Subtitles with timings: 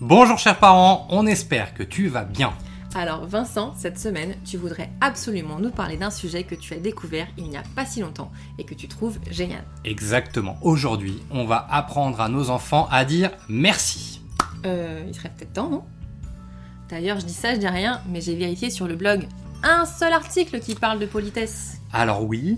[0.00, 2.52] Bonjour chers parents, on espère que tu vas bien.
[2.94, 7.26] Alors Vincent, cette semaine, tu voudrais absolument nous parler d'un sujet que tu as découvert
[7.36, 9.64] il n'y a pas si longtemps et que tu trouves génial.
[9.84, 14.22] Exactement, aujourd'hui on va apprendre à nos enfants à dire merci.
[14.66, 15.82] Euh, il serait peut-être temps, non?
[16.88, 19.26] D'ailleurs, je dis ça, je dis rien, mais j'ai vérifié sur le blog
[19.64, 21.78] un seul article qui parle de politesse.
[21.92, 22.56] Alors oui,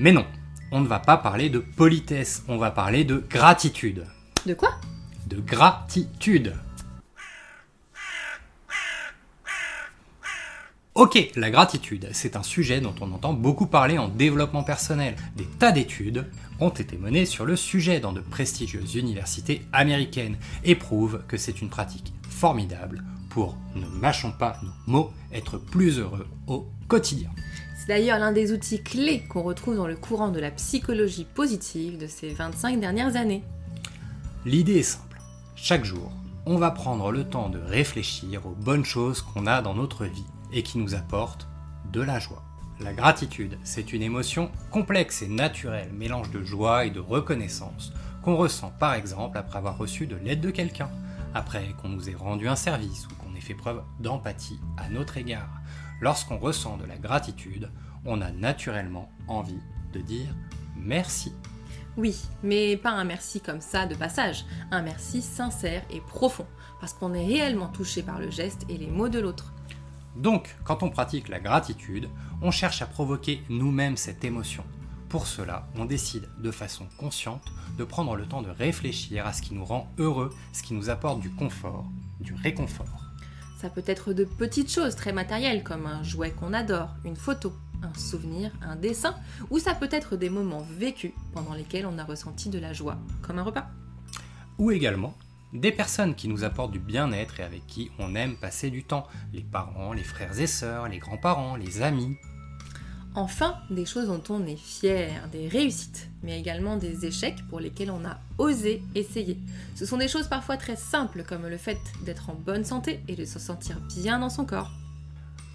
[0.00, 0.26] mais non,
[0.72, 4.06] on ne va pas parler de politesse, on va parler de gratitude.
[4.44, 4.70] De quoi?
[5.28, 6.54] De gratitude.
[10.94, 15.16] Ok, la gratitude, c'est un sujet dont on entend beaucoup parler en développement personnel.
[15.36, 16.24] Des tas d'études
[16.60, 21.60] ont été menées sur le sujet dans de prestigieuses universités américaines et prouvent que c'est
[21.60, 27.28] une pratique formidable pour, ne mâchons pas nos mots, être plus heureux au quotidien.
[27.78, 31.98] C'est d'ailleurs l'un des outils clés qu'on retrouve dans le courant de la psychologie positive
[31.98, 33.44] de ces 25 dernières années.
[34.46, 35.07] L'idée est simple.
[35.60, 36.12] Chaque jour,
[36.46, 40.24] on va prendre le temps de réfléchir aux bonnes choses qu'on a dans notre vie
[40.52, 41.48] et qui nous apportent
[41.92, 42.44] de la joie.
[42.80, 48.36] La gratitude, c'est une émotion complexe et naturelle, mélange de joie et de reconnaissance, qu'on
[48.36, 50.90] ressent par exemple après avoir reçu de l'aide de quelqu'un,
[51.34, 55.16] après qu'on nous ait rendu un service ou qu'on ait fait preuve d'empathie à notre
[55.16, 55.60] égard.
[56.00, 57.68] Lorsqu'on ressent de la gratitude,
[58.04, 59.60] on a naturellement envie
[59.92, 60.32] de dire
[60.76, 61.32] merci.
[61.98, 66.46] Oui, mais pas un merci comme ça de passage, un merci sincère et profond,
[66.80, 69.52] parce qu'on est réellement touché par le geste et les mots de l'autre.
[70.14, 72.08] Donc, quand on pratique la gratitude,
[72.40, 74.62] on cherche à provoquer nous-mêmes cette émotion.
[75.08, 77.42] Pour cela, on décide de façon consciente
[77.76, 80.90] de prendre le temps de réfléchir à ce qui nous rend heureux, ce qui nous
[80.90, 81.84] apporte du confort,
[82.20, 83.06] du réconfort.
[83.60, 87.52] Ça peut être de petites choses très matérielles comme un jouet qu'on adore, une photo,
[87.82, 89.14] un souvenir, un dessin,
[89.50, 92.98] ou ça peut être des moments vécus pendant lesquels on a ressenti de la joie,
[93.22, 93.68] comme un repas.
[94.58, 95.14] Ou également
[95.52, 99.06] des personnes qui nous apportent du bien-être et avec qui on aime passer du temps,
[99.32, 102.16] les parents, les frères et sœurs, les grands-parents, les amis.
[103.14, 107.90] Enfin, des choses dont on est fier, des réussites, mais également des échecs pour lesquels
[107.90, 109.38] on a osé essayer.
[109.74, 113.16] Ce sont des choses parfois très simples comme le fait d'être en bonne santé et
[113.16, 114.70] de se sentir bien dans son corps.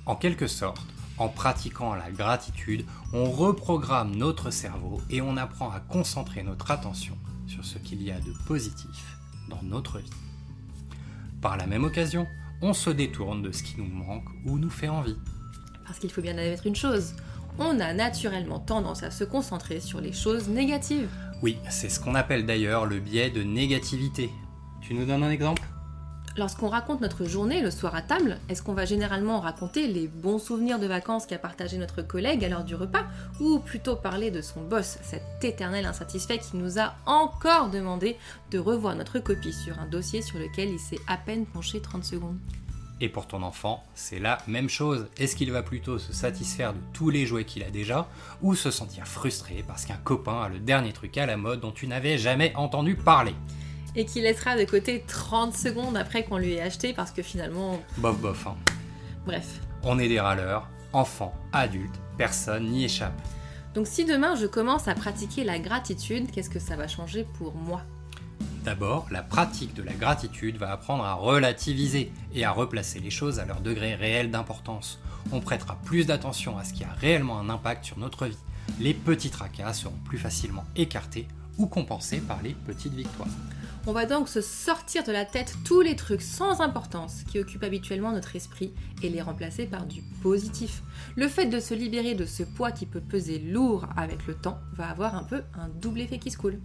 [0.05, 0.81] En quelque sorte,
[1.17, 7.17] en pratiquant la gratitude, on reprogramme notre cerveau et on apprend à concentrer notre attention
[7.47, 9.17] sur ce qu'il y a de positif
[9.49, 10.09] dans notre vie.
[11.41, 12.25] Par la même occasion,
[12.61, 15.17] on se détourne de ce qui nous manque ou nous fait envie.
[15.85, 17.13] Parce qu'il faut bien admettre une chose,
[17.59, 21.09] on a naturellement tendance à se concentrer sur les choses négatives.
[21.41, 24.29] Oui, c'est ce qu'on appelle d'ailleurs le biais de négativité.
[24.81, 25.61] Tu nous donnes un exemple?
[26.35, 30.39] Lorsqu'on raconte notre journée le soir à table, est-ce qu'on va généralement raconter les bons
[30.39, 33.05] souvenirs de vacances qu'a partagé notre collègue à l'heure du repas,
[33.39, 38.17] ou plutôt parler de son boss, cet éternel insatisfait qui nous a encore demandé
[38.49, 42.03] de revoir notre copie sur un dossier sur lequel il s'est à peine penché 30
[42.03, 42.39] secondes?
[42.99, 45.05] Et pour ton enfant, c'est la même chose.
[45.17, 48.07] Est-ce qu'il va plutôt se satisfaire de tous les jouets qu'il a déjà,
[48.41, 51.71] ou se sentir frustré parce qu'un copain a le dernier truc à la mode dont
[51.71, 53.35] tu n'avais jamais entendu parler?
[53.95, 57.79] Et qui laissera de côté 30 secondes après qu'on lui ait acheté parce que finalement.
[57.97, 58.47] Bof bof.
[58.47, 58.55] Hein.
[59.25, 59.59] Bref.
[59.83, 63.19] On est des râleurs, enfants, adultes, personne n'y échappe.
[63.73, 67.55] Donc si demain je commence à pratiquer la gratitude, qu'est-ce que ça va changer pour
[67.55, 67.81] moi?
[68.63, 73.39] D'abord, la pratique de la gratitude va apprendre à relativiser et à replacer les choses
[73.39, 74.99] à leur degré réel d'importance.
[75.33, 78.37] On prêtera plus d'attention à ce qui a réellement un impact sur notre vie.
[78.79, 81.27] Les petits tracas seront plus facilement écartés
[81.57, 83.27] ou compensés par les petites victoires.
[83.85, 87.65] On va donc se sortir de la tête tous les trucs sans importance qui occupent
[87.65, 90.83] habituellement notre esprit et les remplacer par du positif.
[91.17, 94.59] Le fait de se libérer de ce poids qui peut peser lourd avec le temps
[94.71, 96.61] va avoir un peu un double effet qui se coule.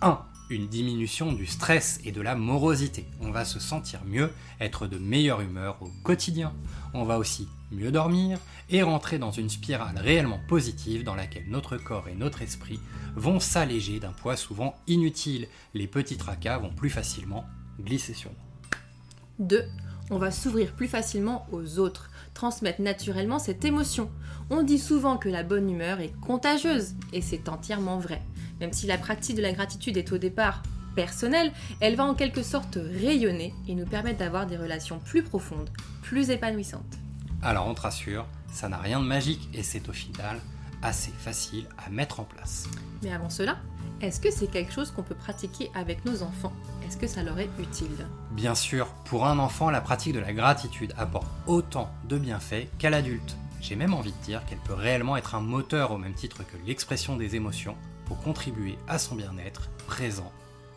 [0.00, 0.18] 1.
[0.50, 3.06] Une diminution du stress et de la morosité.
[3.20, 6.54] On va se sentir mieux, être de meilleure humeur au quotidien.
[6.94, 8.38] On va aussi mieux dormir
[8.70, 12.80] et rentrer dans une spirale réellement positive dans laquelle notre corps et notre esprit
[13.14, 15.48] vont s'alléger d'un poids souvent inutile.
[15.74, 17.44] Les petits tracas vont plus facilement
[17.78, 19.46] glisser sur nous.
[19.46, 19.64] 2.
[20.10, 24.10] On va s'ouvrir plus facilement aux autres, transmettre naturellement cette émotion.
[24.48, 28.22] On dit souvent que la bonne humeur est contagieuse, et c'est entièrement vrai.
[28.60, 30.62] Même si la pratique de la gratitude est au départ
[30.94, 35.70] personnelle, elle va en quelque sorte rayonner et nous permettre d'avoir des relations plus profondes,
[36.02, 36.98] plus épanouissantes.
[37.42, 40.40] Alors on te rassure, ça n'a rien de magique et c'est au final
[40.82, 42.66] assez facile à mettre en place.
[43.02, 43.58] Mais avant cela,
[44.00, 46.52] est-ce que c'est quelque chose qu'on peut pratiquer avec nos enfants?
[46.86, 48.06] Est-ce que ça leur est utile?
[48.32, 52.90] Bien sûr, pour un enfant, la pratique de la gratitude apporte autant de bienfaits qu'à
[52.90, 53.36] l'adulte.
[53.60, 56.56] J'ai même envie de dire qu'elle peut réellement être un moteur au même titre que
[56.66, 57.76] l'expression des émotions
[58.08, 60.32] pour contribuer à son bien-être présent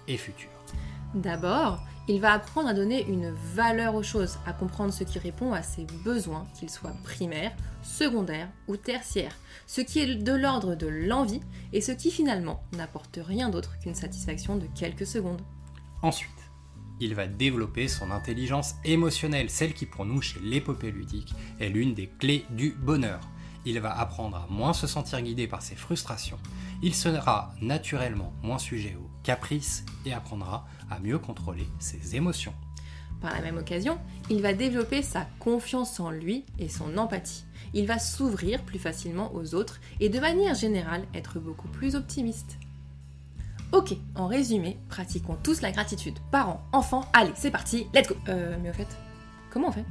[0.07, 0.49] et futur.
[1.15, 5.53] D'abord, Il va apprendre à donner une valeur aux choses, à comprendre ce qui répond
[5.53, 9.37] à ses besoins, qu'ils soient primaires, secondaires ou tertiaires,
[9.67, 11.41] ce qui est de l'ordre de l'envie
[11.73, 15.41] et ce qui finalement n'apporte rien d'autre qu'une satisfaction de quelques secondes.
[16.01, 16.31] Ensuite,
[16.99, 21.93] il va développer son intelligence émotionnelle, celle qui pour nous chez l'épopée ludique est l'une
[21.93, 23.21] des clés du bonheur.
[23.65, 26.39] Il va apprendre à moins se sentir guidé par ses frustrations,
[26.81, 32.53] il sera naturellement moins sujet aux caprices et apprendra à mieux contrôler ses émotions.
[33.21, 33.99] Par la même occasion,
[34.31, 37.45] il va développer sa confiance en lui et son empathie.
[37.73, 42.57] Il va s'ouvrir plus facilement aux autres et de manière générale être beaucoup plus optimiste.
[43.71, 46.15] Ok, en résumé, pratiquons tous la gratitude.
[46.31, 48.87] Parents, enfants, allez, c'est parti, let's go Euh, mais au fait,
[49.49, 49.85] comment on fait?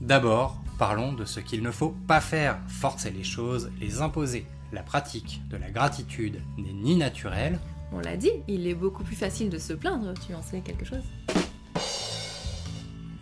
[0.00, 4.46] D'abord, parlons de ce qu'il ne faut pas faire, forcer les choses, les imposer.
[4.72, 7.60] La pratique de la gratitude n'est ni naturelle,
[7.92, 10.86] On l'a dit, il est beaucoup plus facile de se plaindre, tu en sais quelque
[10.86, 11.02] chose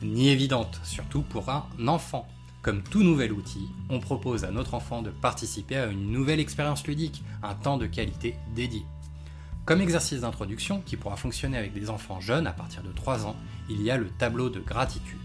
[0.00, 2.28] ni évidente, surtout pour un enfant.
[2.62, 6.86] Comme tout nouvel outil, on propose à notre enfant de participer à une nouvelle expérience
[6.86, 8.84] ludique, un temps de qualité dédié.
[9.64, 13.34] Comme exercice d'introduction qui pourra fonctionner avec des enfants jeunes à partir de 3 ans,
[13.68, 15.18] il y a le tableau de gratitude.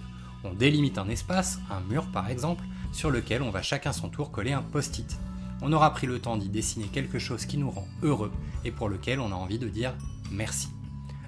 [0.44, 4.32] On délimite un espace, un mur par exemple, sur lequel on va chacun son tour
[4.32, 5.18] coller un post-it.
[5.62, 8.32] On aura pris le temps d'y dessiner quelque chose qui nous rend heureux
[8.66, 9.94] et pour lequel on a envie de dire
[10.32, 10.70] merci.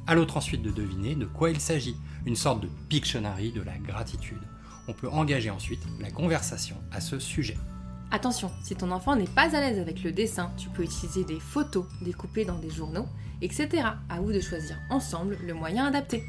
[0.08, 1.96] À l'autre ensuite de deviner de quoi il s'agit,
[2.26, 4.42] une sorte de Pictionary de la gratitude.
[4.88, 7.58] On peut engager ensuite la conversation à ce sujet.
[8.12, 11.40] Attention, si ton enfant n'est pas à l'aise avec le dessin, tu peux utiliser des
[11.40, 13.08] photos découpées dans des journaux,
[13.42, 13.70] etc.
[14.10, 16.24] À vous de choisir ensemble le moyen adapté.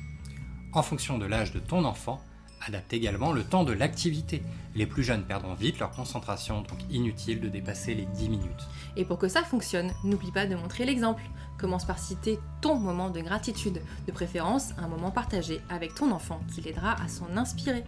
[0.73, 2.21] En fonction de l'âge de ton enfant,
[2.67, 4.43] adapte également le temps de l'activité.
[4.75, 8.69] Les plus jeunes perdront vite leur concentration, donc inutile de dépasser les 10 minutes.
[8.97, 11.23] Et pour que ça fonctionne, n'oublie pas de montrer l'exemple.
[11.59, 16.41] Commence par citer ton moment de gratitude, de préférence un moment partagé avec ton enfant
[16.55, 17.85] qui l'aidera à s'en inspirer.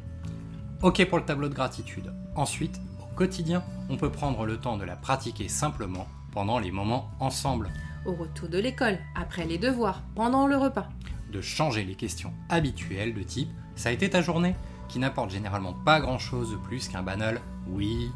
[0.83, 2.13] Ok pour le tableau de gratitude.
[2.35, 7.11] Ensuite, au quotidien, on peut prendre le temps de la pratiquer simplement pendant les moments
[7.21, 7.71] ensemble,
[8.07, 10.89] Au retour de l'école, après les devoirs, pendant le repas.
[11.31, 14.55] De changer les questions habituelles de type Ça a été ta journée
[14.89, 18.11] qui n'apportent généralement pas grand chose de plus qu'un banal oui,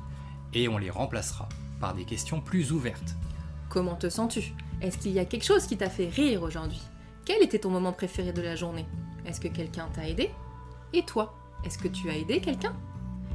[0.54, 1.48] et on les remplacera
[1.80, 3.16] par des questions plus ouvertes.
[3.68, 4.54] Comment te sens-tu?
[4.80, 6.80] Est-ce qu'il y a quelque chose qui t'a fait rire aujourd'hui?
[7.24, 8.86] Quel était ton moment préféré de la journée?
[9.26, 10.30] Est-ce que quelqu'un t'a aidé?
[10.92, 11.34] Et toi?
[11.64, 12.74] Est-ce que tu as aidé quelqu'un?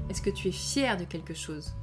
[0.10, 1.74] Est-ce que tu es fier de quelque chose?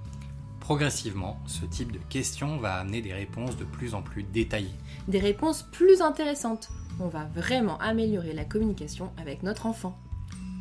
[0.65, 4.73] Progressivement, ce type de questions va amener des réponses de plus en plus détaillées.
[5.09, 6.71] Des réponses plus intéressantes.
[6.99, 9.95] On va vraiment améliorer la communication avec notre enfant.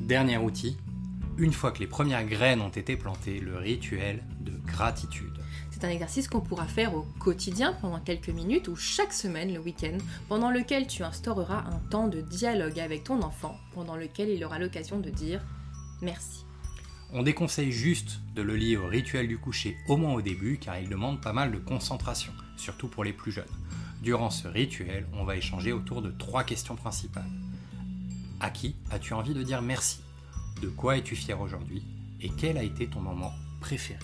[0.01, 0.75] Dernier outil,
[1.37, 5.39] une fois que les premières graines ont été plantées, le rituel de gratitude.
[5.71, 9.61] C'est un exercice qu'on pourra faire au quotidien pendant quelques minutes ou chaque semaine le
[9.61, 9.97] week-end,
[10.27, 14.59] pendant lequel tu instaureras un temps de dialogue avec ton enfant, pendant lequel il aura
[14.59, 15.41] l'occasion de dire
[16.01, 16.43] merci.
[17.15, 20.79] On déconseille juste de le lier au rituel du coucher au moins au début car
[20.79, 23.45] il demande pas mal de concentration, surtout pour les plus jeunes.
[24.01, 27.29] Durant ce rituel, on va échanger autour de trois questions principales.
[28.39, 29.99] À qui as-tu envie de dire merci?
[30.63, 31.83] De quoi es-tu fier aujourd'hui?
[32.19, 33.31] Et quel a été ton moment
[33.61, 33.99] préféré?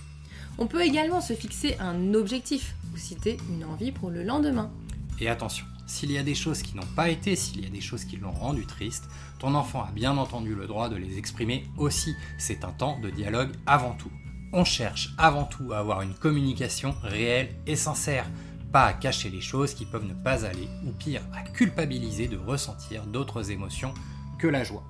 [0.59, 4.71] On peut également se fixer un objectif ou citer une envie pour le lendemain.
[5.19, 7.81] Et attention, s'il y a des choses qui n'ont pas été, s'il y a des
[7.81, 9.09] choses qui l'ont rendu triste,
[9.39, 12.15] ton enfant a bien entendu le droit de les exprimer aussi.
[12.37, 14.11] C'est un temps de dialogue avant tout.
[14.53, 18.27] On cherche avant tout à avoir une communication réelle et sincère,
[18.71, 22.37] pas à cacher les choses qui peuvent ne pas aller, ou pire, à culpabiliser de
[22.37, 23.93] ressentir d'autres émotions
[24.37, 24.83] que la joie.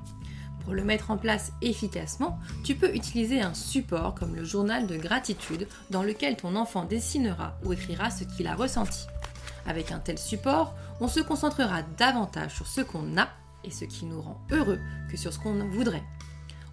[0.65, 4.97] Pour le mettre en place efficacement, tu peux utiliser un support comme le journal de
[4.97, 9.07] gratitude dans lequel ton enfant dessinera ou écrira ce qu'il a ressenti.
[9.65, 13.29] Avec un tel support, on se concentrera davantage sur ce qu'on a
[13.63, 14.79] et ce qui nous rend heureux
[15.09, 16.03] que sur ce qu'on voudrait.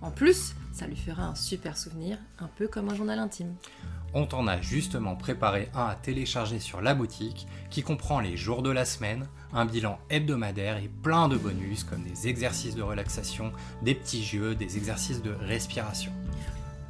[0.02, 3.54] En plus, ça lui fera un super souvenir, un peu comme un journal intime.
[4.14, 8.62] On t'en a justement préparé un à télécharger sur la boutique qui comprend les jours
[8.62, 13.52] de la semaine, un bilan hebdomadaire et plein de bonus comme des exercices de relaxation,
[13.82, 16.12] des petits jeux, des exercices de respiration.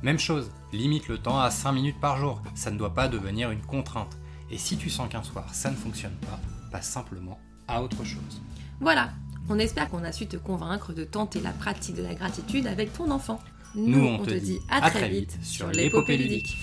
[0.03, 3.51] Même chose, limite le temps à 5 minutes par jour, ça ne doit pas devenir
[3.51, 4.17] une contrainte.
[4.51, 6.39] Et si tu sens qu'un soir ça ne fonctionne pas,
[6.77, 8.43] passe simplement à autre chose.
[8.81, 9.09] Voilà,
[9.49, 12.93] on espère qu'on a su te convaincre de tenter la pratique de la gratitude avec
[12.93, 13.41] ton enfant.
[13.75, 16.59] Nous, on te dit à très vite sur l'épopée ludique.